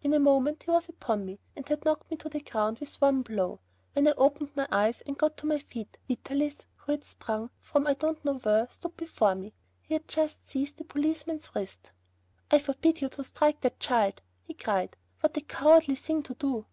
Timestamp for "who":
6.76-6.92